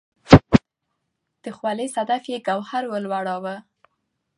[1.43, 3.55] د خولې صدف یې ګوهر ولوراوه